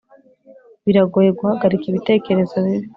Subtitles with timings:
[0.85, 2.87] biragoye guhagarika ibitekerezo bibi;